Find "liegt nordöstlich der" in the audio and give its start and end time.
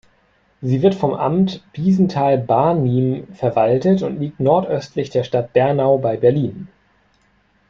4.19-5.23